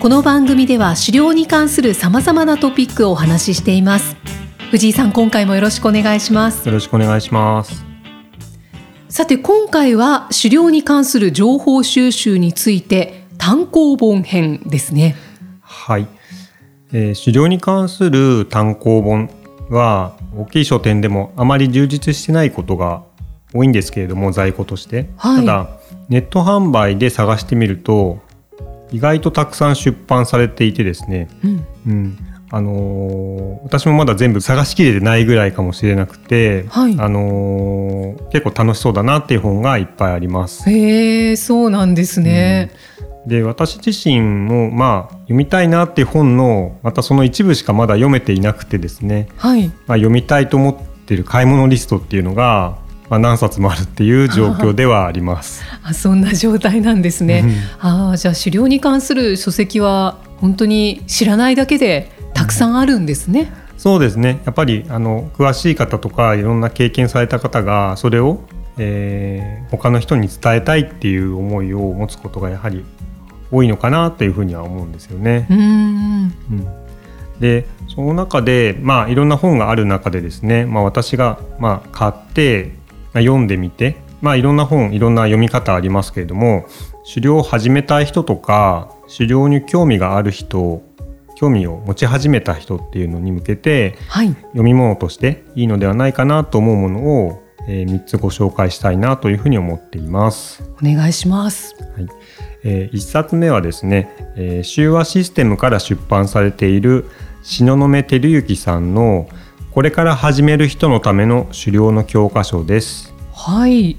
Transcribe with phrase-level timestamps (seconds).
[0.00, 4.16] この番組では狩猟に関するさまざまなトピックをお話ししています。
[4.70, 6.64] 藤井さん今回もよろしくお願いします。
[6.64, 7.84] よろしくお願いします。
[9.08, 15.16] さて今回は狩猟に関する情報収集について単行本編ですね。
[15.62, 16.06] はい、
[16.92, 19.28] えー、狩猟に関する単行本
[19.68, 23.02] は大きい書店でもあまり充実してないことが
[23.52, 25.70] 多いんですけれども在庫として、はい、ただ
[26.08, 28.27] ネット販売で探してみると
[28.90, 32.18] 意外とたくさん出版されていてですね、うん、うん、
[32.50, 40.68] あのー、私もまだ全部探しきれてないぐらいかもしれなくて、はい、あのー、結構楽しそうだなっていう本がいっぱいあります。
[40.70, 42.72] へえそうなんですね。
[43.24, 52.78] うん、で私自身もまあ読みたいなっていう本のまたその一部しかまだ読めていなくてですね、はい、まあ、読みたいと思ってる買い物リストっていうのが
[53.10, 55.62] まあ、何冊もあるっていう状況ではあります。
[55.82, 57.44] あそんな状態なんですね。
[57.80, 63.40] あじゃあ狩猟に関する書籍は本当に知らないだけでたくさんあるんですね。
[63.40, 68.40] うん、そうですねやっぱりあの詳しい方とかいろんな経験された方がそれを、
[68.76, 72.84] えー、他の人に伝えたいっていう思いを持つことがやはり
[73.50, 75.46] 多いのかなというふうには思うんですよね。
[75.50, 75.60] うんう
[76.54, 76.66] ん
[77.40, 82.72] でその中で、まあ、いろんな本がある中でですね、まあ、私が、まあ、買って
[83.14, 86.66] 読んでみて、まあ、いろんな本いろんな読み方ありますけれども
[87.08, 90.82] 狩猟を始めたい人とか狩猟に興味がある人
[91.36, 100.64] 興味を持ち始めた人っていうのに向けて、はい、読み物としていいのではないかなと思うものを、えー、3つご紹介したいなというふうに思っています。
[100.82, 102.08] お願いします、はい。
[102.64, 107.08] えー、1冊目はですね、えー、修和システムから出版されている
[107.44, 109.28] 東雲照之さんの
[109.78, 113.14] 「これから始める人のための狩猟の教科書です。
[113.32, 113.96] はい、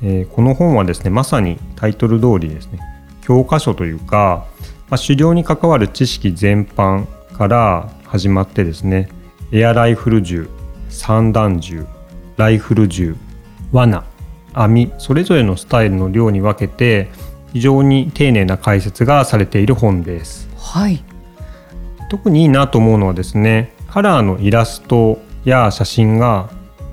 [0.00, 2.78] えー、この本はですねまさにタイトル通りですね
[3.20, 4.46] 教科書というか、
[4.88, 7.04] まあ、狩猟に関わる知識全般
[7.36, 9.08] から始まってですね
[9.50, 10.48] エアライフル銃
[10.88, 11.84] 散弾銃
[12.36, 13.16] ライフル銃
[13.72, 14.04] 罠
[14.54, 17.08] 網それぞれのスタイルの量に分けて
[17.52, 20.48] 非常に丁寧な解説がされている本です。
[20.56, 21.02] はい、
[22.08, 26.50] 特にいいなと思うのはですねカラーのイラストや写真が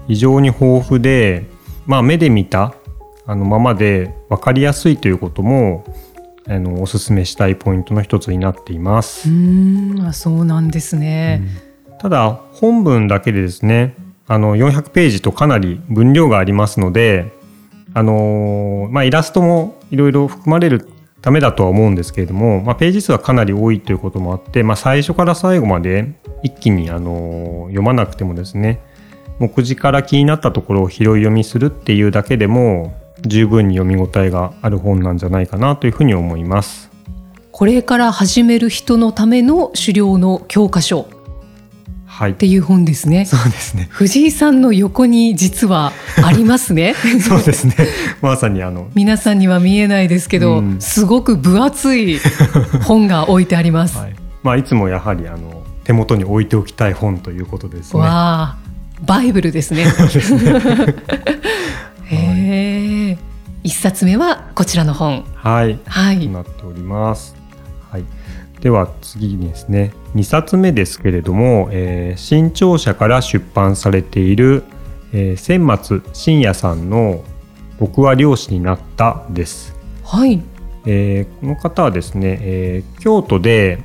[0.08, 1.46] 非常に豊富で、
[1.86, 2.74] まあ、目で見た
[3.26, 5.84] あのままで分かりやすいということも
[6.48, 9.30] あのおすすめしたいポイントの一つになっています。
[9.30, 11.42] うんあそうなんですね、
[11.92, 13.96] うん、ただ本文だけでですね
[14.28, 17.34] あの400ページとかなり分量がありますので
[17.98, 20.90] あのまあ、イラストもいろいろ含まれる
[21.26, 26.14] ためだとは思うんですけれども、まあ、ページ数はかなり多いということもあって、まあ、最初から最後まで
[26.44, 28.80] 一気にあの読まなくてもですね
[29.40, 36.92] 目次から気になったところを拾い読みするっていうだけでも十分に読み応えがある本なんじゃないかなというふうに思います。
[37.52, 41.08] これから始める人のための狩猟の教科書、
[42.24, 43.26] っていう本ですね。
[43.26, 43.88] そうですね。
[43.92, 45.92] 藤井さんの横に実は
[46.24, 46.96] ありますね。
[47.22, 47.76] そうですね。
[48.22, 52.20] まさにあの皆さんには見えないですけど、うん、すごく分厚い
[52.84, 53.98] 本が置いてあります。
[53.98, 58.00] はい、まあいつもやはりあの手元に置いておきたい本ということですね。
[58.00, 58.58] わあ、
[59.06, 59.86] バイブルですね。
[62.06, 62.16] へ
[63.12, 63.18] え。
[63.64, 65.26] 一冊目はこちらの本。
[65.36, 65.80] はい。
[65.86, 66.28] はい。
[66.28, 67.36] なっております。
[67.92, 68.04] はい。
[68.66, 74.64] では次にですね、2冊目ですけれども、えー、新潮社から出版されている、
[75.14, 77.24] えー、千松信也さんの
[77.78, 79.76] 「僕は漁師になった」です。
[80.04, 80.42] はい、
[80.88, 83.84] えー、この方はですね、えー、京都で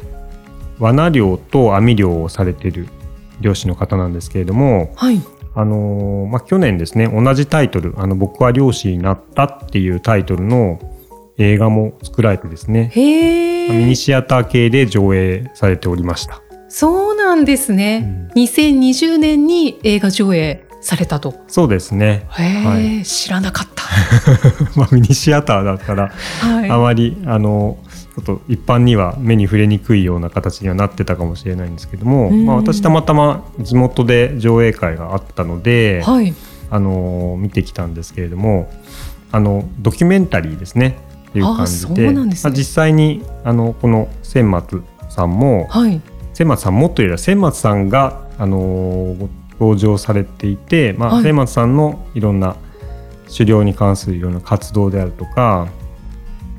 [0.78, 2.88] 罠漁と網漁をされている
[3.42, 5.20] 漁師の方なんですけれども、はい、
[5.54, 10.80] あのまあ、去年ですね同じタイトル「あの僕は漁師になった」っていうタイトルの
[11.40, 12.92] 映画も作られてですね。
[12.94, 16.42] ミニシアター系で上映されておりました。
[16.68, 21.34] そうなんですね、うん、2020年に映画上映されたと。
[21.48, 22.26] そうですね。
[22.28, 23.84] はい、知らなかった。
[24.76, 27.78] まあミニシアターだったら、はい、あまりあの
[28.14, 36.34] ちょっと一般には目に触れにくいような形にはなってたかもしれないんですけども、まあ、私たまたま地元で上映会があったので、はい、
[36.70, 38.70] あの見てきたんですけれども
[39.32, 40.98] あのドキュメンタリーですね
[41.38, 46.00] いう感じで、ね、まあ、実際にあのこの千松さんも、はい、
[46.34, 51.22] 千松さんもっと言えば千松さんが、あのー登場されていて、まあはい。
[51.22, 52.56] 千松さんのいろんな
[53.30, 55.68] 狩猟に関するいろんな活動であるとか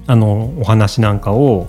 [0.08, 1.68] あのお話なんかを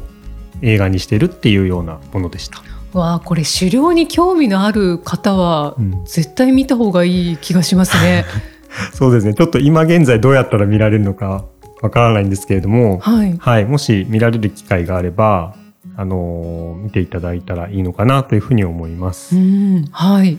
[0.60, 2.62] 映画にしてるっていうようなものでした。
[2.92, 6.04] わあこれ狩猟に興味のある方はうん。
[6.04, 8.26] 絶対見た方がいい気がしますね。
[8.92, 9.34] そうですね。
[9.34, 11.46] ちょっと今現在どうやったら見られるのか
[11.82, 13.36] わからないんですけれども、はい。
[13.38, 15.56] はい、もし見られる機会があれば、
[15.96, 19.36] あのー見ていただいたらいいのかなというふうに思います。
[19.36, 20.38] うんはい。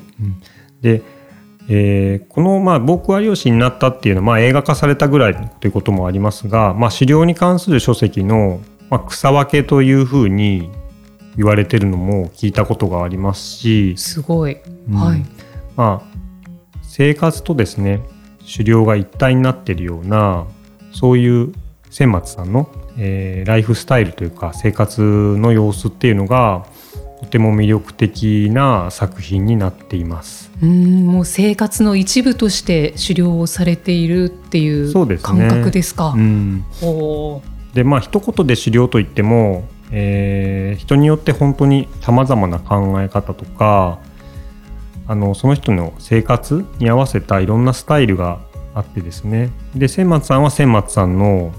[0.81, 1.03] で、
[1.69, 8.59] えーこの、まあ、僕は漁師になったっていうのは、まあ、映画化されたぐらいということもありますが、まあ、狩猟に関する書籍の、
[8.89, 10.69] まあ、草分けというふうに
[11.35, 14.57] 言われてるのも聞いたことがありますし、すごい。
[14.89, 15.25] うんはい。
[15.75, 16.17] まあ、
[16.83, 18.01] 生活とですね
[18.51, 20.45] 狩猟が一体になっているような
[20.93, 21.53] そういう
[21.89, 26.65] 千松さんの、えーライフスタイルというか生活の様子っていうのが
[27.19, 30.51] とても魅力的な作品になっています。
[30.61, 36.13] うんもう生活の一部として狩猟をされているっていう感ね覚ですか？
[36.15, 43.99] うん、おーでまあ一言で狩猟といっても、えー人によって本当にさまざまな考え方とか
[45.07, 48.39] あのその人の生活に合わせたいろんなスタイルが
[48.73, 51.53] あってですねで千松さんは千松さんの、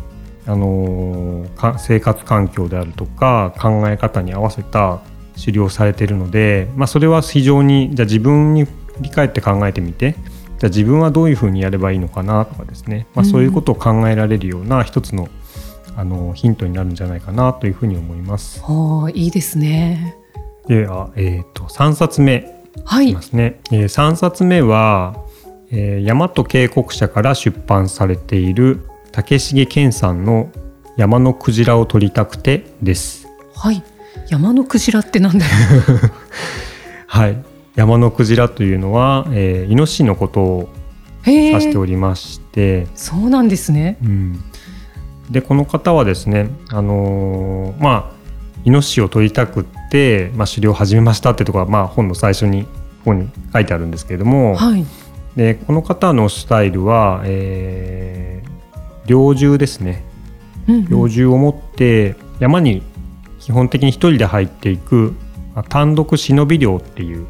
[0.46, 1.46] あの
[1.78, 5.00] 生活環境であるとか考え方に合わせた
[5.38, 15.28] 狩猟をされているので、まあ、それは非常にじゃあ自分に振り返って考えてみてじゃあ自分はどういうふうにやればいいのかなとかですね、まあ、そういうことを考えられるような一つの
[15.96, 18.60] あのヒントになるんじゃないかなというふうに思います。
[18.66, 20.16] ああいいですね。
[20.66, 23.22] では、えー、と3冊目はいま。
[23.22, 23.60] すね。
[23.70, 25.23] えー3冊目は、
[25.76, 30.50] えー、大和渓谷社から出版されている竹重健さんの
[30.96, 33.26] 「山のクジラを撮りたくて」です。
[33.56, 33.82] はい。
[34.28, 36.10] 山のクジラってなんだろ
[37.08, 37.36] はい、
[37.74, 40.68] 山のクジラというのは、えーイノシシのことを
[41.26, 41.76] 指してえ。
[41.76, 43.96] おりまして、そうなんですね。
[44.02, 44.40] うん、
[45.30, 48.14] でこの方はですね、あのーまあ
[48.64, 52.66] イノシシを取りたくって、まあ、狩猟を始めましたってところは、まあ、本の最初に
[53.04, 54.86] 本に書いてあるんですけれども、はい。
[55.36, 58.54] でこの方のスタイルは、えー
[59.06, 60.04] 猟銃ですね
[60.68, 62.82] うんうん猟銃を持って山に
[63.38, 65.14] 基本的に一人で入っていく、
[65.54, 67.26] まあ単独忍び猟っていう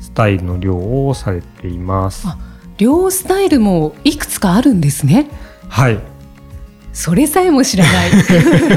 [0.00, 0.74] スタイルの猟
[1.06, 2.26] をされています。
[2.26, 2.38] あ
[2.78, 5.28] 両スタイルもいくつかあるんですね。
[5.68, 5.98] はい
[6.94, 8.10] それさえも知らない。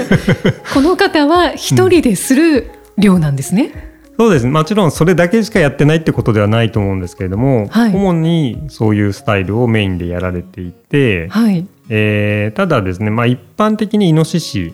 [0.73, 3.92] この方は一人でする漁なんですね。
[4.17, 11.67] そうですねもちろんそれだけしかやってないってことではないと思うんですけれども、はい主にそういうスタイルをメインでやられていて、はい。
[11.89, 14.73] えーただですね、まあ、一般的にイノシシ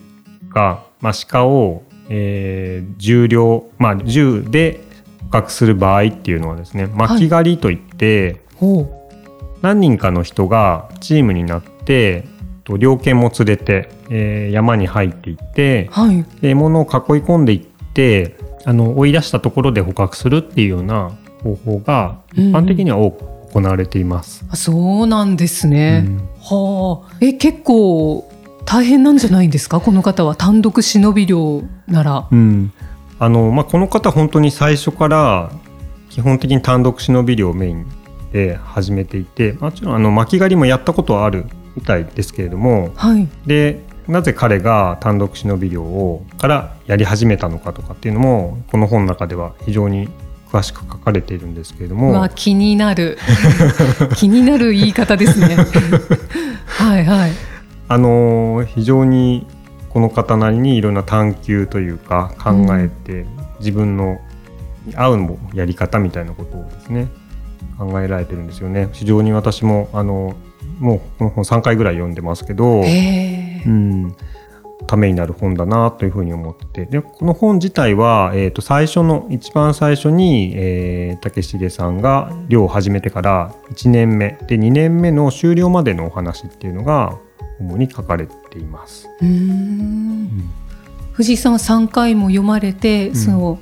[0.49, 4.81] が、まあ、鹿を、えー銃猟、まあ、銃で
[5.23, 8.89] 捕獲する場合っていうのはですね巻き狩りといって、ほう。
[9.61, 12.25] 何人かの人がチームになって
[12.63, 16.23] と猟犬も連れて、えー山に入っていってはい。
[16.41, 16.89] で獲物を囲い
[17.21, 17.59] 込んでいっ
[17.93, 21.11] てあの追い出したところで捕獲するっていうような
[21.43, 24.45] 方法が一般的には多く行われています。
[24.49, 26.03] あそうなんですね。
[26.05, 27.17] うんはあ。
[27.21, 28.29] え結構
[28.65, 29.79] 大変なんじゃないんですか？
[29.79, 32.27] この方は単独忍び漁なら。
[32.31, 32.71] うん
[33.17, 35.51] あのまあ、この方本当に最初から
[36.09, 37.85] 基本的に単独忍び漁をメイン
[38.31, 41.45] で始めていてもちろんあの巻き狩りもやったことはある
[41.75, 43.27] みたいですけれどもはい。
[43.45, 50.09] でなぜ彼が単独忍び漁をからやり始めたのかとかっていうのもこの本の中では非常に
[50.51, 53.19] 詳しく書かれているんですけれどもうわ気になる
[54.17, 55.55] 気になる言い方ですね。
[56.65, 57.31] はいはい。
[57.87, 59.45] あの非常に
[59.89, 63.25] この方なりにいろんな探求というか考えて、
[63.59, 64.19] 自分の
[64.89, 67.07] に合うやり方みたいなことをですね
[67.77, 70.35] 考えられてるんですよね非常に私もあの
[70.79, 74.15] もうこの本3回ぐらい読んでますけど、うん、
[74.87, 84.37] ためになる本だなというふうに思ってでこの本自体は、えー、と最初の一番最初に、えー竹重さんが漁を始めてから1年目。
[84.47, 87.17] で2年目の終了までのお話っていうのが
[87.59, 89.09] 主に書かれています。
[89.21, 90.49] うーん。
[91.11, 93.15] 藤井さんは3回も読まれて、ん。
[93.15, 93.59] その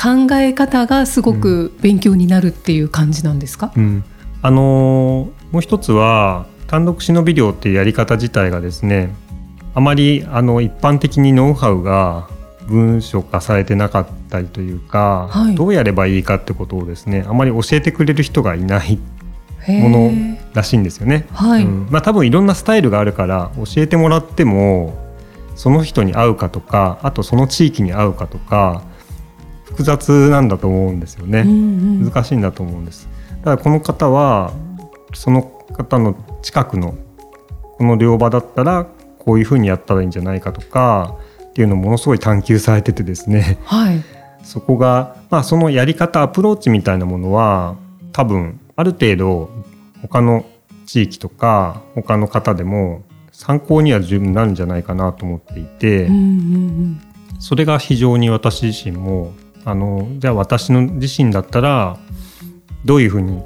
[0.00, 4.04] 考え方がすごく勉強になるっていう感じなんですか、うん。
[4.40, 9.14] あのーもう一つは単独忍び漁っていうやり方自体がですね
[9.74, 12.28] あまりあの一般的にノウハウが
[12.68, 15.54] 文書化されてなかったりというか、はい。
[15.54, 18.98] どうやればいいかってことをですねあまり教えてくれる人がいない
[19.68, 20.10] もの
[20.52, 21.26] らしいんですよね。
[21.32, 21.88] はい、うん。
[21.90, 24.98] まあ、多分いろんなスタイルがあるから教えてもらっても
[25.56, 28.82] その人に合うかとかあとその地域に合うかとか
[29.64, 31.52] 複雑なんだと思うんですよね、うんう
[32.04, 32.04] ん。
[32.04, 33.08] 難しいんだと思うんです。
[33.44, 34.52] ただこの方は
[35.14, 36.94] その方の近くの
[37.78, 38.86] この両場だったら
[39.18, 41.16] こういうふうにやったらいいんじゃないかとか
[41.50, 43.58] っていうのをものすごい探求されててですね。
[43.64, 44.02] はい。
[44.42, 47.76] そこが、まあ、そのやり方アプローチみたいなものは
[48.12, 49.50] 多分ある程度
[50.00, 50.46] 他の
[50.86, 57.00] 地域とか他の方でも参考には十分なるんじゃないかなと思っていて、うんうん。
[57.38, 59.34] それが非常に私自身も
[59.64, 61.98] あのじゃあ私の自身だったら
[62.84, 63.42] どういうふうに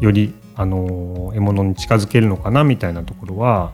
[0.00, 3.72] よりあの獲物に近づけるのかなみたいなところは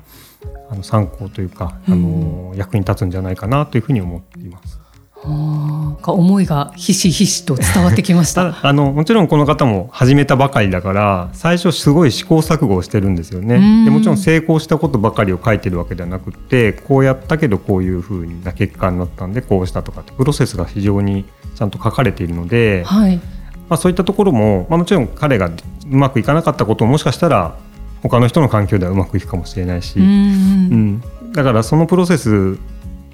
[0.69, 4.77] あの参考というか、あの役に立つんじゃないかなというふうに思っています。
[4.77, 4.83] うん
[5.25, 21.25] あー思いがひしひしと伝わってきました あのもちろんこの方も始めたばかりだから最初すごい試行錯誤をしてるんですよねうんでもちろん成功したことばかりを書いてるわけではなくってこうやったけどこういうふうな結果になったんでこうしたとかってプロセスが非常に
[21.55, 23.21] ちゃんと書かれているので、はい。
[23.69, 25.51] まあ、そういったところも、まあ、もちろん彼が
[25.93, 27.57] うまくいかなかったことをもしかしたら
[28.03, 30.95] 他の人の環境ではうまくいくかもしれないし、うんううん。
[30.97, 32.59] んだからそのプロセス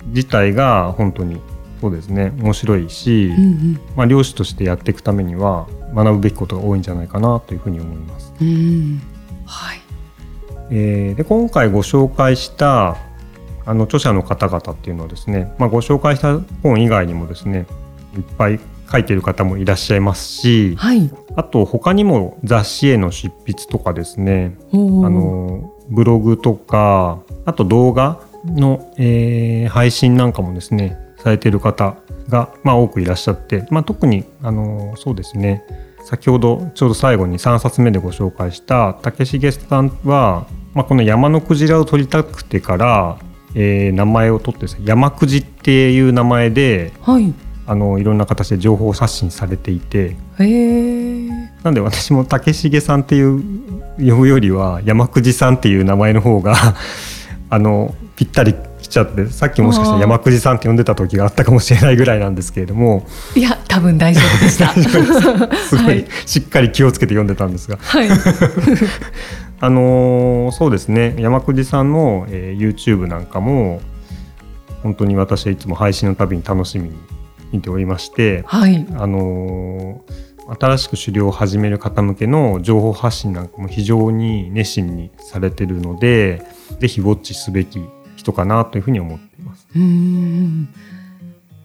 [0.07, 1.41] 自体が本当に
[1.81, 8.33] そうですね面白いし、うんまあ、漁師としてやっていくためには学ぶべきことが多いんじゃないかなというふうに思います。
[8.41, 9.03] うんうん。
[9.45, 9.81] はい。
[10.71, 12.97] えーで今回ご紹介した
[13.65, 17.67] あの著者の方々っていうのはですね、まあ、ご紹介した本以外にもですね
[18.17, 18.59] いっぱい
[18.91, 21.11] 書いている方もいらっしゃいますしはい。
[21.37, 31.97] あと他にも雑誌への執筆とかですねあのブログとかあと動画の、えー配信なんかもですねされている方
[32.29, 35.65] が、まあ、多くいらっしゃって、まあ、特にあのそうですね
[36.05, 43.19] 先ほどちょうど最後に3冊目でご紹介した竹重さんは、まあ、この山のクジラを取りたくてから、
[43.55, 47.35] えー名前を取ってですね山くじっていう名前ではい。
[47.71, 50.17] あのいろんな形で情報発信されていて。
[51.63, 53.43] なんで私も竹重さんっていう
[53.99, 56.55] 呼ぶよりは山くじさんっていう名前の方が
[57.51, 63.07] あのぴったりきちゃってさっきもしかしたら山くじさんって呼んでた時があったかもしれないぐらいなんですけれども。
[63.35, 64.73] いや、多分大丈夫でした。
[65.69, 65.77] す。
[65.77, 66.01] ごはい。
[66.01, 68.09] いしっかり気をつけて読んでたんですが、はい。
[69.61, 71.17] あのーそうですね。
[71.19, 73.81] 山くじさんの、えー YouTube なんかも
[74.83, 76.95] 本当に私はいつも配信のたびに楽しみに
[77.53, 78.87] 見ておりまして、はい。
[78.95, 80.29] あのー
[80.61, 86.43] 新しく狩猟を始める方向けの情報発信なんかも非常に熱心にされてるので
[86.81, 87.81] ぜひウォッチすべき
[88.17, 89.69] 人かなというふうに思っています。
[89.75, 90.69] うーん。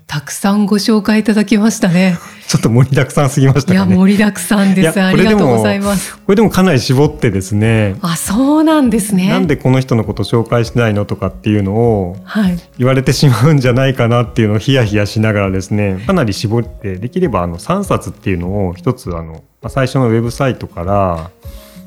[0.06, 2.18] たくさんご紹介いただきましたね。
[2.48, 3.96] ちょっと盛りだくさんすぎましいや、たかね。
[3.96, 4.96] 盛りだくさんです。
[4.96, 6.16] いやありがとうございます。
[6.18, 9.30] これでもかなり絞ってですねあ、そうなんですね。
[9.30, 12.58] なんでこの人のこと紹介しないのとかっていうのをはい。
[12.78, 21.32] 言われてしまうんじゃないかなっていうのをヒヤヒヤしながらですねかなり絞ってできればあの3冊っていうのを一つあのまあ最初のウェブサイトから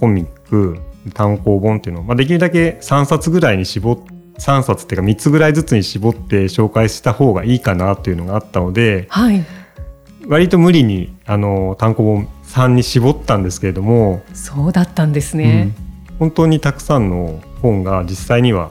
[0.01, 0.79] コミック
[1.15, 9.45] 単行本っていうのを、まあ、できるだけ3冊ぐらいに絞って3冊っていうか3つぐらいずつに絞って紹介した方がいいかなっていうのがあったのではい。
[10.29, 15.75] 割と無理にあの単行本3に絞ったんですけれども、そうだったんですうんね。
[16.19, 18.71] 本当にたくさんの本が実際には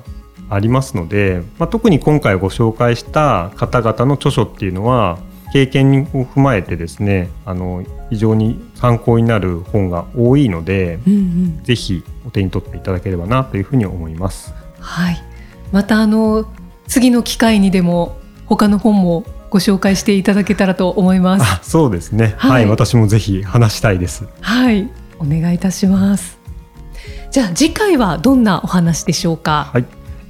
[0.50, 5.19] ありますので、まあ、特に今回ご紹介した方々の著書っていうのは
[5.53, 11.63] 経験を踏まえてですねあの非常に参考になる本が多いのでうんうん。
[11.63, 14.53] ぜひお手に取っていただければなというふうに思います。
[14.79, 15.17] はい。
[15.71, 16.51] またあの
[16.88, 19.24] 次の機会にでも他の本も
[19.55, 21.43] ご紹介していただけたらと思います。
[21.43, 24.27] あそうですね、ははいい私もぜひ話したいです。
[24.41, 24.89] はい。
[25.17, 26.38] お願いいたします。
[27.31, 29.69] じゃあ次回はどんなお話でしょうか？
[29.71, 29.85] はい、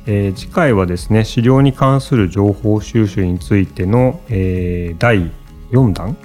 [0.05, 5.31] えー次回はですね狩猟に関する情報収集についての、えー第
[5.71, 6.15] 4弾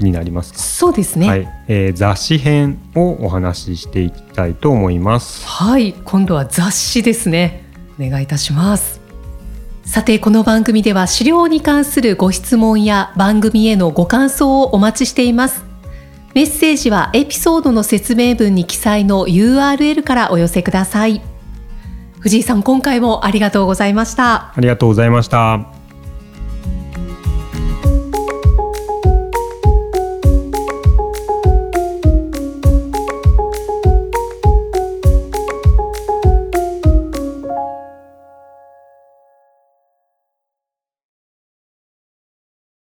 [0.00, 0.58] になりますか。
[0.58, 1.28] そうですね。
[1.28, 5.46] はい、えー雑誌編をお話ししていきたいと思います。
[5.46, 7.64] はい、今度は雑誌ですね。
[7.98, 9.00] お願いいたします。
[9.92, 15.66] さて、この番組では資料に関するご質問や番組へのご感想をお待ちしています。
[16.32, 21.20] メッセージはエピソードの説明文に記載の URL からお寄せください。
[22.20, 24.54] 藤井さん、今回もありがとうございました。
[24.56, 25.81] ありがとうございました。